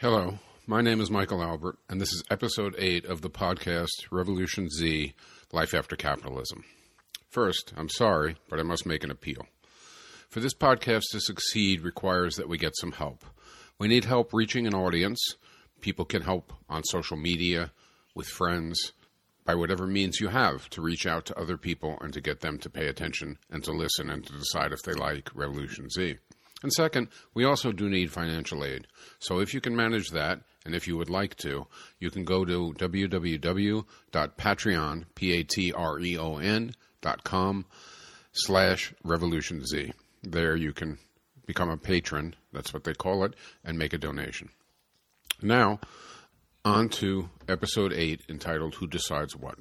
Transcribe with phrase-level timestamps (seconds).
[0.00, 4.70] Hello, my name is Michael Albert, and this is episode 8 of the podcast Revolution
[4.70, 5.12] Z
[5.52, 6.64] Life After Capitalism.
[7.28, 9.44] First, I'm sorry, but I must make an appeal.
[10.30, 13.26] For this podcast to succeed requires that we get some help.
[13.78, 15.20] We need help reaching an audience.
[15.82, 17.70] People can help on social media,
[18.14, 18.94] with friends,
[19.44, 22.56] by whatever means you have to reach out to other people and to get them
[22.60, 26.16] to pay attention and to listen and to decide if they like Revolution Z.
[26.62, 28.86] And second, we also do need financial aid.
[29.18, 31.66] So if you can manage that, and if you would like to,
[31.98, 33.84] you can go to www.patreon,
[35.14, 37.64] P-A-T-R-E-O-N, dot com
[38.32, 39.92] slash revolution Z.
[40.22, 40.98] There you can
[41.46, 44.50] become a patron, that's what they call it, and make a donation.
[45.40, 45.80] Now,
[46.62, 49.58] on to episode 8 entitled Who Decides What.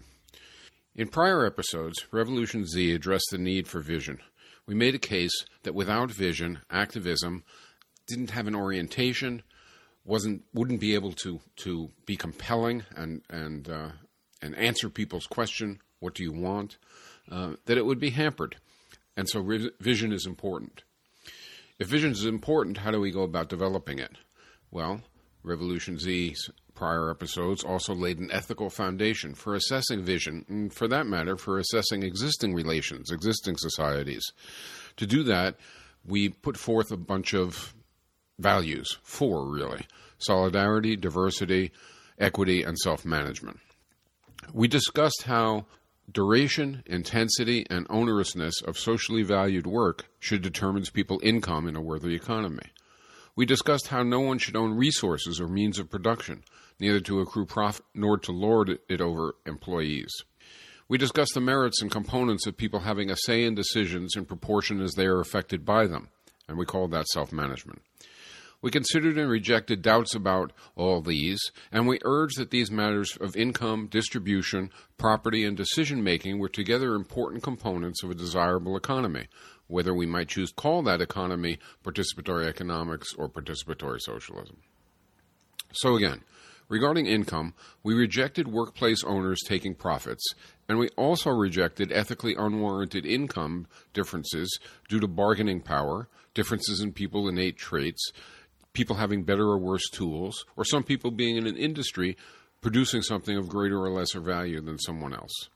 [0.95, 4.20] In prior episodes, Revolution Z addressed the need for vision–
[4.70, 5.34] we made a case
[5.64, 7.44] that without vision, activism
[8.08, 9.42] didn't have an orientation,
[10.05, 13.89] wasn't wouldn't be able to to be compelling and and uh,
[14.44, 16.78] and answer people's question, what do you want?
[17.31, 18.58] Uh, that it would be hampered,
[19.17, 20.83] and so re- vision is important.
[21.80, 24.17] If vision is important, how do we go about developing it?
[24.70, 25.02] Well,
[25.44, 31.08] Revolution Z's prior episodes also laid an ethical foundation for assessing vision, and for that
[31.08, 34.23] matter, for assessing existing relations, existing societies.
[34.98, 35.56] To do that,
[36.06, 37.73] we put forth a bunch of
[38.38, 39.86] values, four really
[40.20, 41.72] solidarity, diversity,
[42.17, 43.60] equity, and self management.
[44.54, 45.66] We discussed how
[46.12, 52.16] duration, intensity, and onerousness of socially valued work should determine people's income in a worthy
[52.16, 52.72] economy.
[53.40, 56.44] We discussed how no one should own resources or means of production,
[56.78, 60.12] neither to accrue profit nor to lord it over employees.
[60.90, 64.82] We discussed the merits and components of people having a say in decisions in proportion
[64.82, 66.10] as they are affected by them,
[66.50, 67.82] and we called that self management.
[68.62, 71.40] We considered and rejected doubts about all these,
[71.72, 76.94] and we urged that these matters of income, distribution, property, and decision making were together
[76.94, 79.28] important components of a desirable economy,
[79.69, 84.57] whether we might choose to call that economy participatory economics or participatory socialism.
[85.71, 86.21] So, again,
[86.69, 90.23] Regarding income, we rejected workplace owners taking profits,
[90.67, 97.27] and we also rejected ethically unwarranted income differences due to bargaining power, differences in people
[97.27, 98.11] innate traits,
[98.73, 102.15] people having better or worse tools, or some people being in an industry
[102.61, 105.49] producing something of greater or lesser value than someone else.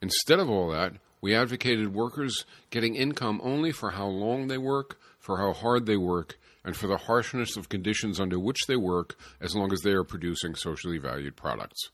[0.00, 5.00] Instead of all that, we advocated workers getting income only for how long they work,
[5.18, 9.16] for how hard they work, and for the harshness of conditions under which they work
[9.40, 11.88] as long as they are producing socially valued products.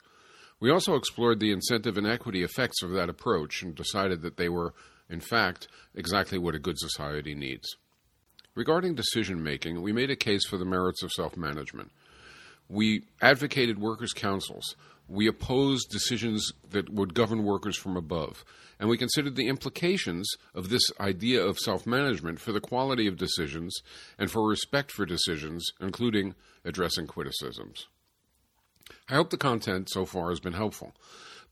[0.59, 4.49] We also explored the incentive and equity effects of that approach and decided that they
[4.49, 4.75] were,
[5.09, 7.77] in fact, exactly what a good society needs.
[8.57, 11.93] Regarding decision making, we made a case for the merits of self management.
[12.69, 14.75] We advocated workers' councils.
[15.11, 18.45] We opposed decisions that would govern workers from above
[18.81, 23.19] and we considered the implications of this idea of self management for the quality of
[23.19, 23.79] decisions
[24.19, 26.35] and for respect for decisions, including
[26.65, 27.87] addressing criticisms.
[29.09, 30.95] I hope the content so far has been helpful.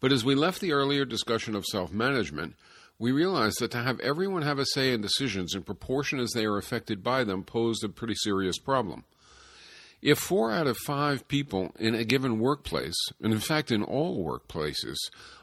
[0.00, 2.54] But as we left the earlier discussion of self management,
[2.98, 6.46] we realized that to have everyone have a say in decisions in proportion as they
[6.46, 9.04] are affected by them posed a pretty serious problem.
[10.00, 14.24] If four out of five people in a given workplace, and in fact in all
[14.24, 14.96] workplaces,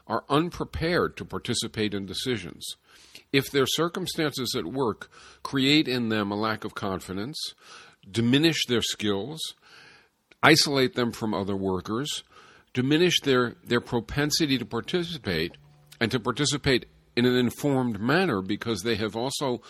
[0.06, 2.76] are unprepared to participate in decisions,
[3.32, 5.10] if their circumstances at work
[5.42, 7.38] create in them a lack of confidence,
[8.10, 9.40] diminish their skills,
[10.42, 12.22] isolate them from other workers,
[12.72, 15.56] diminish their, their propensity to participate,
[16.00, 19.60] and to participate in an informed manner because they have also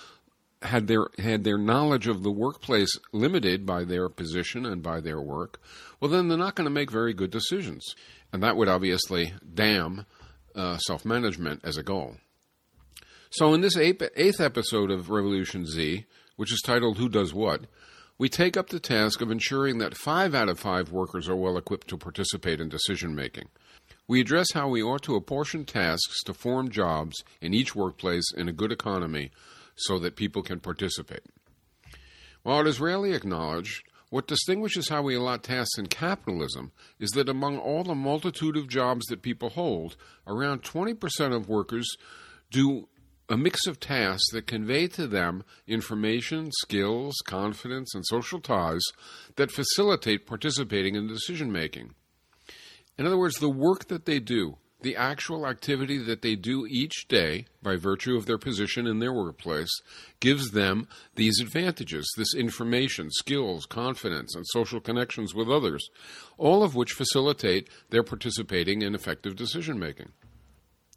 [0.63, 5.21] had their had their knowledge of the workplace limited by their position and by their
[5.21, 5.61] work,
[6.01, 7.95] well, then they're not going to make very good decisions,
[8.33, 10.07] and that would obviously damn
[10.55, 12.17] uh, self management as a goal.
[13.31, 16.07] So, in this eighth episode of Revolution Z,
[16.37, 17.67] which is titled "Who Does What,"
[18.19, 21.59] we take up the task of ensuring that five out of five workers are well
[21.59, 23.49] equipped to participate in decision making.
[24.09, 28.49] We address how we ought to apportion tasks to form jobs in each workplace in
[28.49, 29.33] a good economy
[29.77, 31.23] so that people can participate.
[32.43, 37.29] While it is rarely acknowledged, what distinguishes how we allot tasks in capitalism is that
[37.29, 39.97] among all the multitude of jobs that people hold,
[40.27, 41.89] around 20% of workers
[42.51, 42.89] do
[43.29, 48.83] a mix of tasks that convey to them information, skills, confidence, and social ties
[49.35, 51.93] that facilitate participating in decision making.
[52.97, 57.09] In other words, the work that they do the actual activity that they do each
[57.09, 59.71] day by virtue of their position in their workplace
[60.21, 65.89] gives them these advantages this information, skills, confidence, and social connections with others,
[66.37, 70.13] all of which facilitate their participating in effective decision making.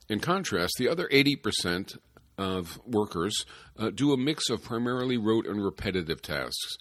[0.10, 1.98] In contrast, the other 80%
[2.38, 3.46] of workers
[3.78, 6.78] uh, do a mix of primarily rote and repetitive tasks.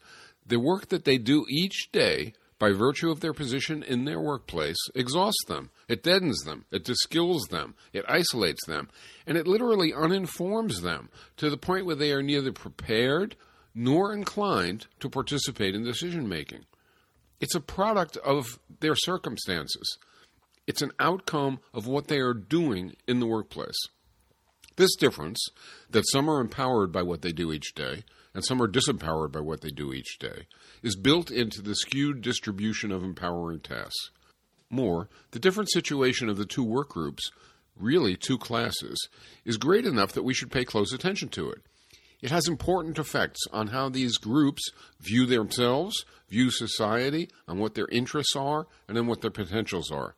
[0.46, 4.76] The work that they do each day by virtue of their position in their workplace,
[4.94, 5.70] exhausts them.
[5.86, 6.64] It deadens them.
[6.70, 7.74] It disskills them.
[7.92, 8.88] It isolates them.
[9.26, 13.36] And it literally uninforms them to the point where they are neither prepared
[13.74, 16.64] nor inclined to participate in decision making.
[17.40, 19.98] It's a product of their circumstances.
[20.66, 23.78] It's an outcome of what they are doing in the workplace.
[24.76, 25.44] This difference,
[25.90, 28.04] that some are empowered by what they do each day,
[28.38, 30.46] and some are disempowered by what they do each day,
[30.80, 34.10] is built into the skewed distribution of empowering tasks.
[34.70, 37.32] More, the different situation of the two work groups,
[37.76, 39.08] really two classes,
[39.44, 41.62] is great enough that we should pay close attention to it.
[42.22, 44.70] It has important effects on how these groups
[45.00, 50.14] view themselves, view society, on what their interests are, and then what their potentials are.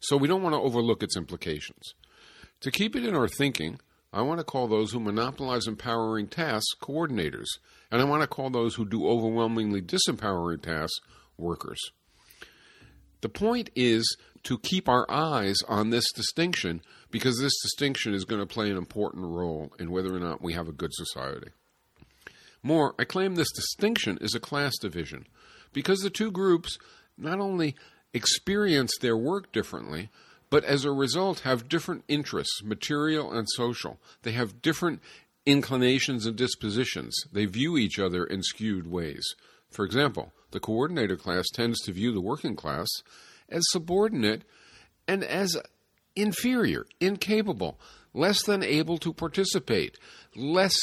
[0.00, 1.92] So we don't want to overlook its implications.
[2.62, 3.78] To keep it in our thinking,
[4.12, 7.46] I want to call those who monopolize empowering tasks coordinators,
[7.90, 11.00] and I want to call those who do overwhelmingly disempowering tasks
[11.36, 11.78] workers.
[13.20, 18.40] The point is to keep our eyes on this distinction because this distinction is going
[18.40, 21.48] to play an important role in whether or not we have a good society.
[22.62, 25.26] More, I claim this distinction is a class division
[25.72, 26.78] because the two groups
[27.16, 27.74] not only
[28.14, 30.08] experience their work differently,
[30.50, 33.98] but as a result have different interests, material and social.
[34.22, 35.00] They have different
[35.46, 37.14] inclinations and dispositions.
[37.32, 39.24] They view each other in skewed ways.
[39.70, 42.88] For example, the coordinator class tends to view the working class
[43.48, 44.42] as subordinate
[45.06, 45.56] and as
[46.16, 47.78] inferior, incapable,
[48.12, 49.98] less than able to participate,
[50.34, 50.76] less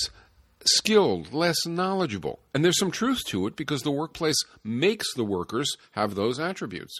[0.65, 2.39] skilled, less knowledgeable.
[2.53, 6.99] And there's some truth to it because the workplace makes the workers have those attributes.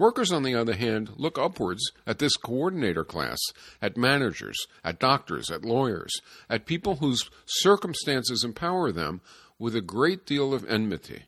[0.00, 3.38] Workers, on the other hand, look upwards at this coordinator class,
[3.82, 9.20] at managers, at doctors, at lawyers, at people whose circumstances empower them
[9.58, 11.24] with a great deal of enmity.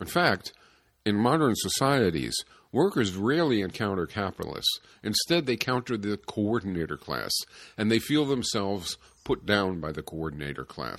[0.00, 0.52] In fact,
[1.06, 2.34] in modern societies,
[2.72, 4.80] workers rarely encounter capitalists.
[5.04, 7.30] Instead, they counter the coordinator class,
[7.76, 10.98] and they feel themselves put down by the coordinator class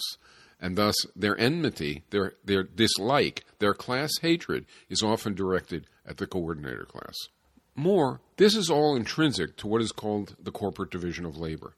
[0.59, 6.27] and thus their enmity, their, their dislike, their class hatred is often directed at the
[6.27, 7.15] coordinator class.
[7.75, 11.75] More, this is all intrinsic to what is called the corporate division of labor.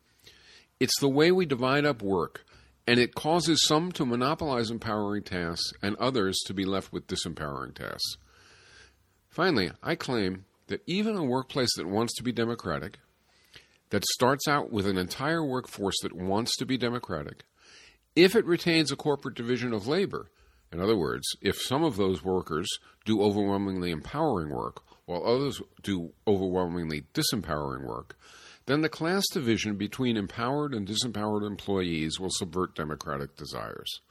[0.79, 2.43] It's the way we divide up work,
[2.87, 7.75] and it causes some to monopolize empowering tasks and others to be left with disempowering
[7.75, 8.17] tasks.
[9.29, 12.97] Finally, I claim that even a workplace that wants to be democratic,
[13.91, 17.43] that starts out with an entire workforce that wants to be democratic,
[18.15, 20.29] if it retains a corporate division of labor,
[20.71, 22.67] in other words, if some of those workers
[23.05, 28.17] do overwhelmingly empowering work while others do overwhelmingly disempowering work,
[28.67, 34.01] then the class division between empowered and disempowered employees will subvert democratic desires.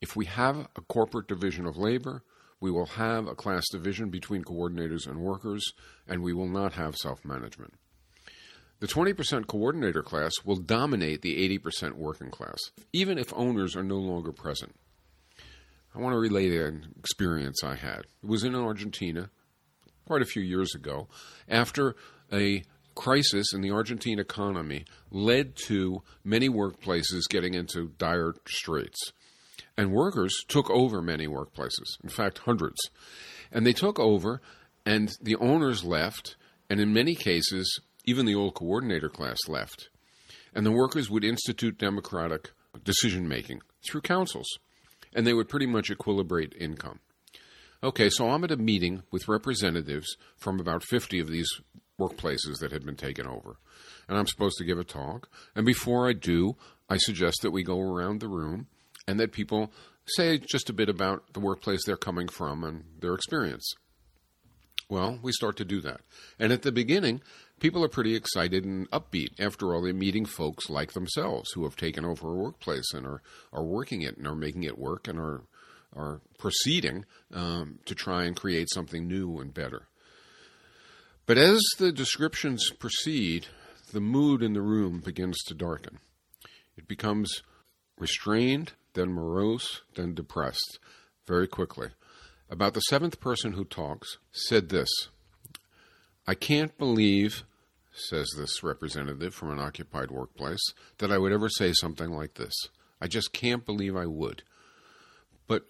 [0.00, 2.22] If we have a corporate division of labor,
[2.60, 5.72] we will have a class division between coordinators and workers,
[6.06, 7.74] and we will not have self management.
[8.80, 12.58] The 20% coordinator class will dominate the 80% working class,
[12.94, 14.74] even if owners are no longer present.
[15.94, 18.00] I want to relate an experience I had.
[18.22, 19.28] It was in Argentina
[20.06, 21.08] quite a few years ago
[21.46, 21.94] after
[22.32, 22.62] a
[22.94, 29.12] crisis in the Argentine economy led to many workplaces getting into dire straits.
[29.76, 32.80] And workers took over many workplaces, in fact, hundreds.
[33.52, 34.40] And they took over,
[34.86, 36.36] and the owners left,
[36.68, 39.88] and in many cases, even the old coordinator class left.
[40.54, 42.50] And the workers would institute democratic
[42.84, 44.48] decision making through councils,
[45.14, 47.00] and they would pretty much equilibrate income.
[47.82, 51.48] Okay, so I'm at a meeting with representatives from about 50 of these
[51.98, 53.56] workplaces that had been taken over.
[54.08, 55.28] And I'm supposed to give a talk.
[55.54, 56.56] And before I do,
[56.88, 58.66] I suggest that we go around the room
[59.06, 59.72] and that people
[60.16, 63.72] say just a bit about the workplace they're coming from and their experience.
[64.88, 66.00] Well, we start to do that.
[66.38, 67.22] And at the beginning,
[67.60, 69.38] people are pretty excited and upbeat.
[69.38, 73.22] After all, they're meeting folks like themselves who have taken over a workplace and are,
[73.52, 75.42] are working it and are making it work and are,
[75.94, 79.86] are proceeding um, to try and create something new and better.
[81.26, 83.46] But as the descriptions proceed,
[83.92, 85.98] the mood in the room begins to darken.
[86.76, 87.42] It becomes
[87.98, 90.78] restrained, then morose, then depressed
[91.26, 91.90] very quickly.
[92.48, 94.88] About the seventh person who talks said this
[96.26, 97.44] I can't believe
[97.92, 100.62] says this representative from an occupied workplace,
[100.98, 102.54] that I would ever say something like this.
[103.00, 104.42] I just can't believe I would.
[105.46, 105.64] But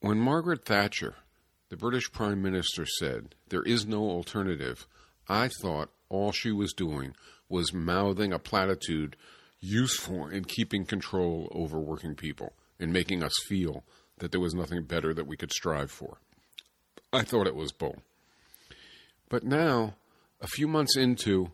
[0.00, 1.16] when Margaret Thatcher,
[1.68, 4.86] the British Prime Minister, said there is no alternative,
[5.28, 7.14] I thought all she was doing
[7.48, 9.16] was mouthing a platitude
[9.60, 13.84] useful in keeping control over working people and making us feel
[14.18, 16.18] that there was nothing better that we could strive for.
[17.12, 18.02] I thought it was bull.
[19.28, 19.94] But now,
[20.40, 21.52] a few months into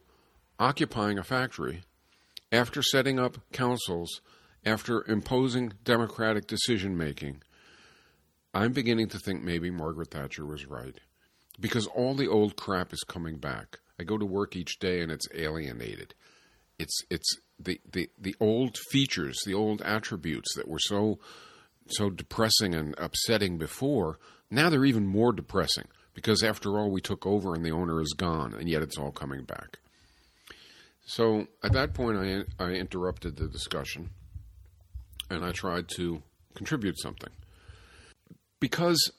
[0.58, 1.82] occupying a factory,
[2.52, 4.20] after setting up councils,
[4.64, 7.42] after imposing democratic decision making,
[8.54, 10.98] I'm beginning to think maybe Margaret Thatcher was right.
[11.58, 13.80] Because all the old crap is coming back.
[13.98, 16.14] I go to work each day and it's alienated.
[16.78, 21.18] It's it's the, the, the old features, the old attributes that were so
[21.88, 24.18] so depressing and upsetting before,
[24.50, 25.86] now they're even more depressing
[26.16, 29.12] because after all we took over and the owner is gone and yet it's all
[29.12, 29.78] coming back.
[31.04, 34.10] So at that point I I interrupted the discussion
[35.30, 36.22] and I tried to
[36.54, 37.30] contribute something.
[38.58, 39.12] Because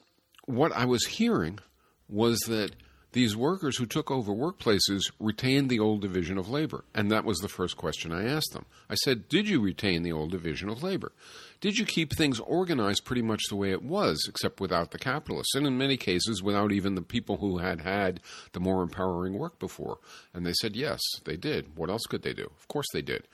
[0.44, 1.60] what I was hearing
[2.08, 2.72] was that
[3.12, 6.84] these workers who took over workplaces retained the old division of labor.
[6.94, 8.66] And that was the first question I asked them.
[8.90, 11.12] I said, Did you retain the old division of labor?
[11.60, 15.54] Did you keep things organized pretty much the way it was, except without the capitalists?
[15.54, 18.20] And in many cases, without even the people who had had
[18.52, 19.98] the more empowering work before?
[20.34, 21.76] And they said, Yes, they did.
[21.76, 22.50] What else could they do?
[22.58, 23.26] Of course they did.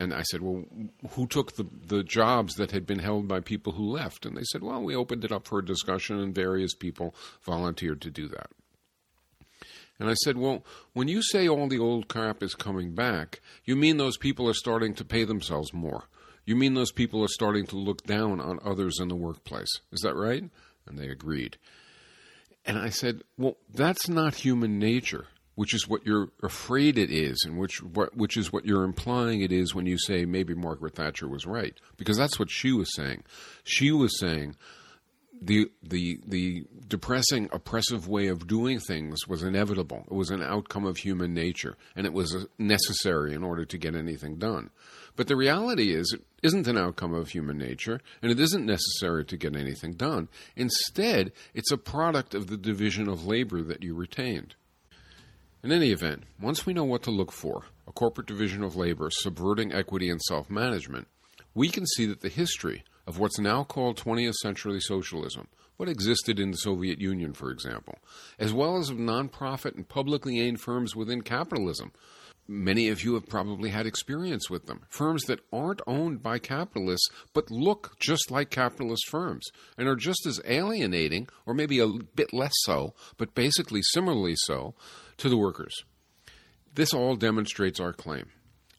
[0.00, 0.64] And I said, Well,
[1.10, 4.24] who took the, the jobs that had been held by people who left?
[4.24, 8.00] And they said, Well, we opened it up for a discussion, and various people volunteered
[8.00, 8.50] to do that.
[10.00, 10.64] And I said, Well,
[10.94, 14.54] when you say all the old crap is coming back, you mean those people are
[14.54, 16.04] starting to pay themselves more.
[16.46, 19.68] You mean those people are starting to look down on others in the workplace.
[19.92, 20.42] Is that right?
[20.86, 21.58] And they agreed.
[22.64, 27.44] And I said, Well, that's not human nature, which is what you're afraid it is,
[27.44, 31.28] and which, which is what you're implying it is when you say maybe Margaret Thatcher
[31.28, 31.74] was right.
[31.98, 33.22] Because that's what she was saying.
[33.64, 34.56] She was saying,
[35.40, 40.04] the the the depressing, oppressive way of doing things was inevitable.
[40.10, 43.94] It was an outcome of human nature, and it was necessary in order to get
[43.94, 44.70] anything done.
[45.16, 49.24] But the reality is, it isn't an outcome of human nature, and it isn't necessary
[49.24, 50.28] to get anything done.
[50.56, 54.54] Instead, it's a product of the division of labor that you retained.
[55.62, 59.10] In any event, once we know what to look for, a corporate division of labor
[59.10, 61.08] subverting equity and self management,
[61.54, 66.38] we can see that the history of what's now called 20th century socialism, what existed
[66.38, 67.98] in the Soviet Union, for example,
[68.38, 71.90] as well as of nonprofit and publicly owned firms within capitalism.
[72.46, 74.82] Many of you have probably had experience with them.
[74.88, 80.24] Firms that aren't owned by capitalists but look just like capitalist firms and are just
[80.24, 84.76] as alienating, or maybe a bit less so, but basically similarly so,
[85.16, 85.82] to the workers.
[86.72, 88.30] This all demonstrates our claim.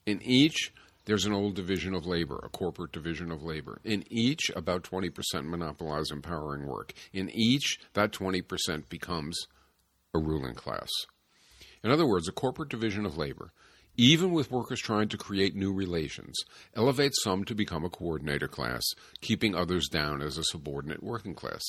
[0.06, 0.72] In each,
[1.04, 3.80] there's an old division of labor, a corporate division of labor.
[3.84, 5.12] In each, about 20%
[5.44, 6.92] monopolize empowering work.
[7.12, 9.46] In each, that 20% becomes
[10.14, 10.88] a ruling class.
[11.82, 13.52] In other words, a corporate division of labor,
[13.96, 16.36] even with workers trying to create new relations,
[16.74, 18.82] elevates some to become a coordinator class,
[19.20, 21.62] keeping others down as a subordinate working class.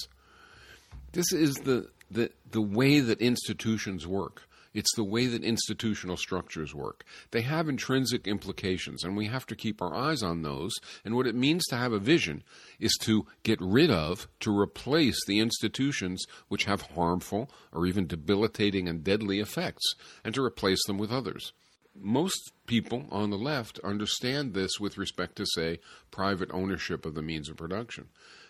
[1.11, 4.43] This is the, the, the way that institutions work.
[4.74, 7.03] It's the way that institutional structures work.
[7.32, 10.74] They have intrinsic implications, and we have to keep our eyes on those.
[11.06, 12.44] And what it means to have a vision
[12.80, 18.88] is to get rid of, to replace the institutions which have harmful or even debilitating
[18.88, 21.53] and deadly effects, and to replace them with others
[21.96, 25.80] most people on the left understand this with respect to, say,
[26.12, 28.08] private ownership of the means of production.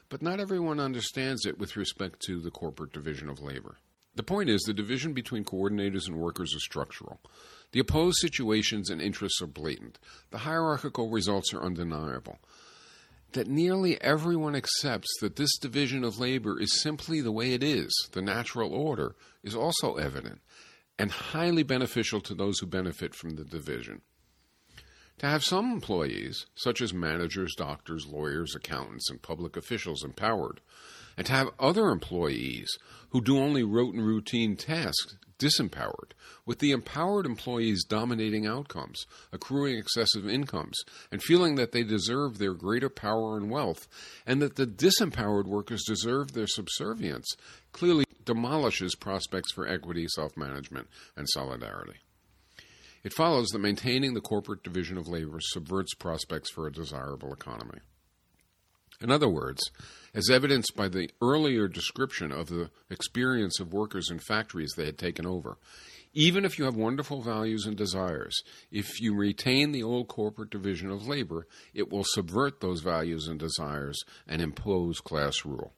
[0.09, 3.77] But not everyone understands it with respect to the corporate division of labor.
[4.15, 7.19] The point is, the division between coordinators and workers is structural.
[7.71, 9.97] The opposed situations and interests are blatant.
[10.29, 12.37] The hierarchical results are undeniable.
[13.31, 17.91] That nearly everyone accepts that this division of labor is simply the way it is,
[18.11, 20.41] the natural order, is also evident
[20.99, 24.01] and highly beneficial to those who benefit from the division.
[25.19, 30.61] To have some employees, such as managers, doctors, lawyers, accountants, and public officials, empowered,
[31.17, 32.69] and to have other employees
[33.09, 36.11] who do only rote and routine tasks disempowered,
[36.45, 40.77] with the empowered employees dominating outcomes, accruing excessive incomes,
[41.11, 43.87] and feeling that they deserve their greater power and wealth,
[44.25, 47.27] and that the disempowered workers deserve their subservience,
[47.71, 51.99] clearly demolishes prospects for equity, self management, and solidarity.
[53.03, 57.79] It follows that maintaining the corporate division of labor subverts prospects for a desirable economy.
[59.03, 59.61] In other words,
[60.13, 64.97] as evidenced by the earlier description of the experience of workers in factories they had
[64.97, 65.57] taken over,
[66.13, 68.41] even if you have wonderful values and desires,
[68.71, 73.39] if you retain the old corporate division of labor, it will subvert those values and
[73.39, 75.73] desires and impose class rule.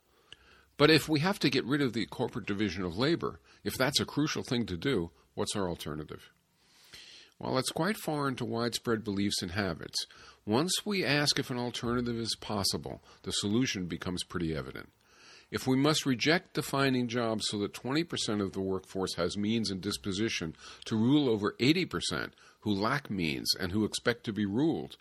[0.78, 4.00] But if we have to get rid of the corporate division of labor, if that's
[4.00, 6.30] a crucial thing to do, what's our alternative?
[7.38, 10.06] While it's quite foreign to widespread beliefs and habits,
[10.46, 14.90] once we ask if an alternative is possible, the solution becomes pretty evident.
[15.52, 19.82] If we must reject defining jobs so that 20% of the workforce has means and
[19.82, 24.98] disposition to rule over 80% who lack means and who expect to be ruled,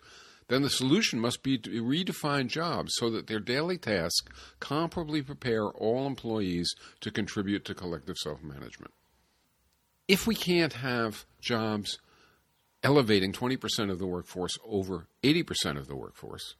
[0.47, 5.65] then the solution must be to redefine jobs so that their daily tasks comparably prepare
[5.65, 8.93] all employees to contribute to collective self management.
[10.07, 11.97] If we can't have jobs
[12.85, 16.55] elevating 20% of the workforce over 80% of the workforce,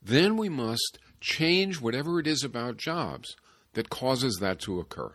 [0.00, 3.36] then we must change whatever it is about jobs
[3.72, 5.12] that causes that to occur.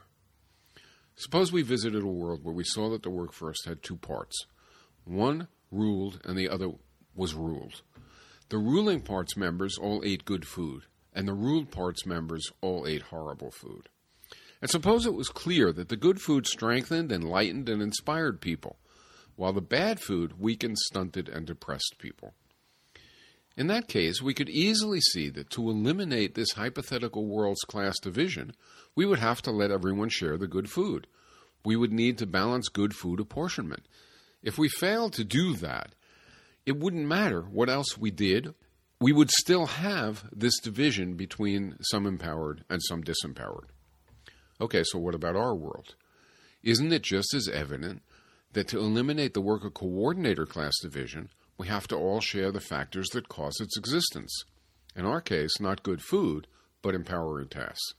[1.16, 4.46] Suppose we visited a world where we saw that the workforce had two parts
[5.06, 6.72] one ruled and the other
[7.16, 7.82] was ruled.
[8.50, 10.84] The ruling part's members all ate good food,
[11.14, 13.88] and the ruled part's members all ate horrible food.
[14.62, 18.78] And suppose it was clear that the good food strengthened, enlightened, and inspired people,
[19.36, 22.34] while the bad food weakened, stunted, and depressed people.
[23.56, 28.54] In that case, we could easily see that to eliminate this hypothetical world's class division,
[28.96, 31.08] we would have to let everyone share the good food.
[31.63, 33.88] We would need to balance good food apportionment.
[34.42, 35.94] If we failed to do that,
[36.66, 38.54] it wouldn't matter what else we did.
[39.00, 43.70] We would still have this division between some empowered and some disempowered.
[44.60, 45.96] Okay, so what about our world?
[46.63, 48.02] Isn't it just as evident
[48.54, 53.10] that to eliminate the worker coordinator class division, we have to all share the factors
[53.10, 54.44] that cause its existence?
[54.96, 56.48] In our case, not good food,
[56.82, 57.94] but empowering tasks.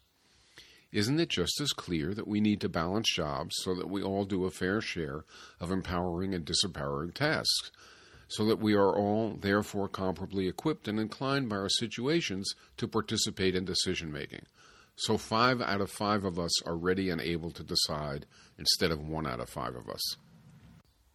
[0.92, 4.24] Isn't it just as clear that we need to balance jobs so that we all
[4.24, 5.24] do a fair share
[5.60, 7.70] of empowering and disempowering tasks?
[8.28, 13.54] so that we are all therefore comparably equipped and inclined by our situations to participate
[13.54, 14.42] in decision making.
[14.96, 18.26] So five out of five of us are ready and able to decide
[18.58, 20.16] instead of one out of five of us.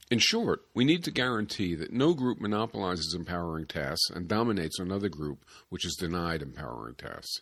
[0.10, 5.10] In short, we need to guarantee that no group monopolizes empowering tasks and dominates another
[5.10, 7.42] group which is denied empowering tasks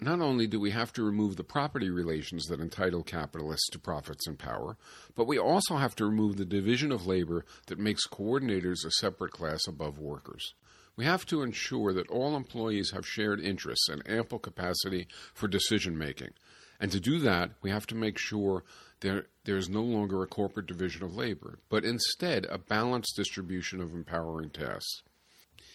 [0.00, 4.26] not only do we have to remove the property relations that entitle capitalists to profits
[4.26, 4.76] and power,
[5.14, 9.32] but we also have to remove the division of labor that makes coordinators a separate
[9.32, 10.54] class above workers.
[10.96, 15.96] We have to ensure that all employees have shared interests and ample capacity for decision
[15.96, 16.30] making.
[16.78, 18.64] And to do that, we have to make sure
[19.00, 23.80] there, there is no longer a corporate division of labor, but instead a balanced distribution
[23.80, 25.02] of empowering tasks.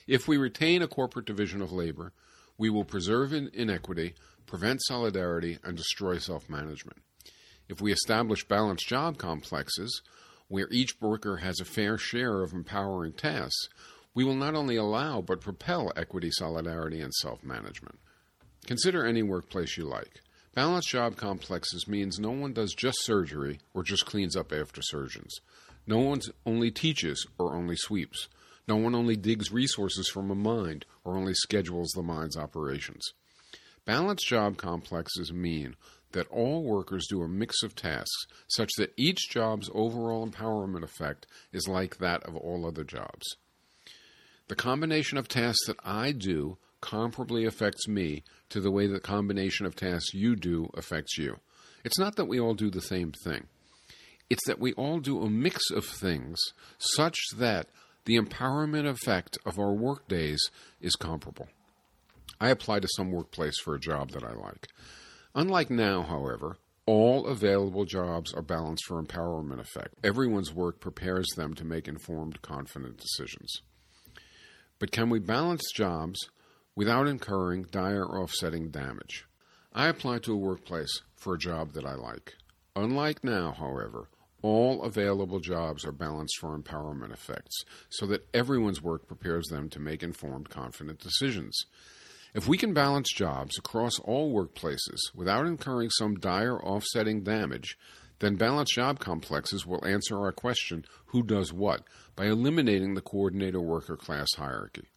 [0.07, 2.13] If we retain a corporate division of labor,
[2.57, 4.13] we will preserve inequity,
[4.45, 6.99] prevent solidarity, and destroy self management.
[7.67, 10.01] If we establish balanced job complexes,
[10.47, 13.67] where each worker has a fair share of empowering tasks,
[14.13, 17.97] we will not only allow but propel equity, solidarity, and self management.
[18.67, 20.21] Consider any workplace you like.
[20.55, 25.35] Balanced job complexes means no one does just surgery or just cleans up after surgeons.
[25.85, 28.29] No one only teaches or only sweeps.
[28.65, 33.03] No one only digs resources from a mine or only schedules the mine's operations.
[33.83, 35.75] Balanced job complexes mean
[36.13, 41.27] that all workers do a mix of tasks such that each job's overall empowerment effect
[41.51, 43.35] is like that of all other jobs.
[44.47, 49.65] The combination of tasks that I do comparably affects me to the way the combination
[49.65, 51.37] of tasks you do affects you.
[51.83, 53.47] It's not that we all do the same thing.
[54.29, 56.39] It's that we all do a mix of things
[56.77, 57.67] such that
[58.05, 60.39] the empowerment effect of our work days
[60.79, 61.47] is comparable.
[62.39, 64.67] I apply to some workplace for a job that I like.
[65.33, 69.95] Unlike now, however, all available jobs are balanced for empowerment effect.
[70.03, 73.61] Everyone's work prepares them to make informed, confident decisions.
[74.77, 76.19] But can we balance jobs
[76.75, 79.25] without incurring dire offsetting damage?
[79.73, 82.35] I apply to a workplace for a job that I like.
[82.75, 84.09] Unlike now, however,
[84.41, 89.79] all available jobs are balanced for empowerment effects so that everyone's work prepares them to
[89.79, 91.65] make informed, confident decisions.
[92.33, 97.77] If we can balance jobs across all workplaces without incurring some dire offsetting damage,
[98.19, 101.83] then balanced job complexes will answer our question who does what
[102.15, 104.89] by eliminating the coordinator worker class hierarchy.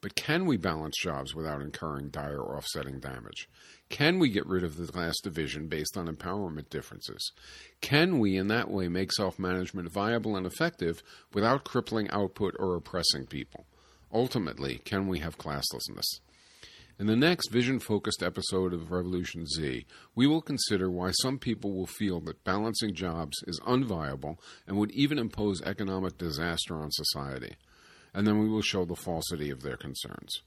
[0.00, 3.48] But can we balance jobs without incurring dire offsetting damage?
[3.88, 7.32] Can we get rid of the class division based on empowerment differences?
[7.80, 11.02] Can we, in that way, make self management viable and effective
[11.34, 13.66] without crippling output or oppressing people?
[14.12, 16.20] Ultimately, can we have classlessness?
[17.00, 21.72] In the next vision focused episode of Revolution Z, we will consider why some people
[21.72, 27.54] will feel that balancing jobs is unviable and would even impose economic disaster on society.
[28.14, 30.42] And then we will show the falsity of their concerns.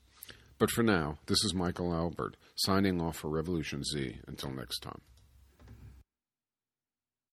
[0.58, 4.20] But for now, this is Michael Albert signing off for Revolution Z.
[4.28, 5.02] Until next time.